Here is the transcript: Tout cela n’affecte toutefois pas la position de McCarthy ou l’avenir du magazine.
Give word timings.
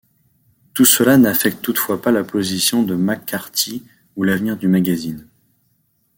Tout 0.73 0.83
cela 0.85 1.15
n’affecte 1.19 1.61
toutefois 1.61 2.01
pas 2.01 2.09
la 2.11 2.23
position 2.23 2.81
de 2.81 2.95
McCarthy 2.95 3.83
ou 4.15 4.23
l’avenir 4.23 4.57
du 4.57 4.67
magazine. 4.67 5.27